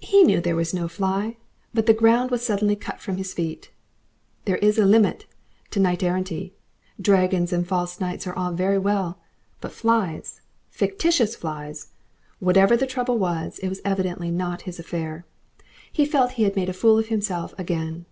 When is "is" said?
4.56-4.78